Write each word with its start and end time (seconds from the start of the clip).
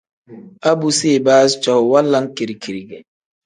A 0.69 0.71
bu 0.79 0.89
si 0.97 1.07
ibaazi 1.19 1.55
cowuu 1.63 1.91
wanlam 1.93 2.25
kiri-kiri 2.35 2.81
ge. 2.89 2.97